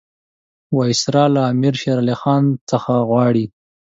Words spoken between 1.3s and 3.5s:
له امیر شېر علي خان څخه غواړي.